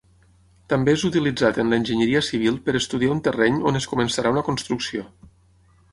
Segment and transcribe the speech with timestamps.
[0.71, 5.07] També és utilitzat en l'enginyeria civil per estudiar un terreny on es començarà una construcció.